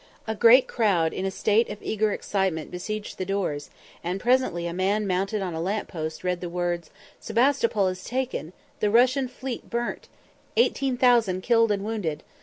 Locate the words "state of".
1.29-1.77